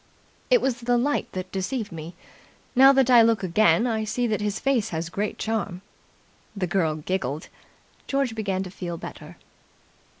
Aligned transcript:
"It 0.49 0.61
was 0.61 0.79
the 0.79 0.97
light 0.97 1.31
that 1.33 1.51
deceived 1.51 1.91
me. 1.91 2.15
Now 2.75 2.91
that 2.91 3.11
I 3.11 3.21
look 3.21 3.43
again, 3.43 3.85
I 3.85 4.03
see 4.03 4.25
that 4.25 4.41
his 4.41 4.59
face 4.59 4.89
has 4.89 5.09
great 5.09 5.37
charm." 5.37 5.83
The 6.55 6.65
girl 6.65 6.95
giggled. 6.95 7.49
George 8.07 8.33
began 8.33 8.63
to 8.63 8.71
feel 8.71 8.97
better. 8.97 9.37